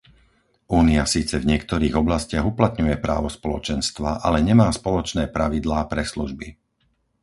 Únia 0.81 1.03
síce 1.15 1.35
v 1.39 1.45
niektorých 1.51 1.93
oblastiach 2.03 2.41
uplatňuje 2.53 2.95
právo 3.05 3.27
Spoločenstva, 3.37 4.11
ale 4.27 4.37
nemá 4.49 4.67
spoločné 4.79 5.23
pravidlá 5.35 5.79
pre 5.91 6.01
služby. 6.13 6.47